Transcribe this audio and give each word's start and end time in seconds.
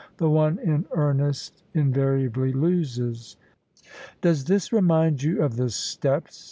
The 0.17 0.31
one 0.31 0.57
in 0.57 0.85
earnest 0.93 1.61
invariably 1.75 2.51
loses. 2.53 3.37
"Does 4.21 4.45
this 4.45 4.73
remind 4.73 5.21
you 5.21 5.43
of 5.43 5.57
the 5.57 5.69
steppes?" 5.69 6.39